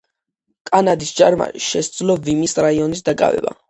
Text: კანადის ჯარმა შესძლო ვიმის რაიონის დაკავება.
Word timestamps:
კანადის 0.69 1.13
ჯარმა 1.21 1.49
შესძლო 1.69 2.19
ვიმის 2.27 2.61
რაიონის 2.67 3.09
დაკავება. 3.11 3.59